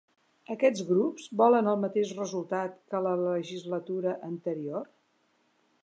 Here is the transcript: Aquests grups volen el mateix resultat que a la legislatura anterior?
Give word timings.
Aquests 0.53 0.85
grups 0.91 1.27
volen 1.41 1.69
el 1.73 1.77
mateix 1.83 2.13
resultat 2.21 2.81
que 2.95 2.99
a 3.01 3.05
la 3.09 3.13
legislatura 3.27 4.19
anterior? 4.31 4.91